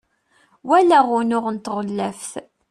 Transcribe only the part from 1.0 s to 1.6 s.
unuɣ n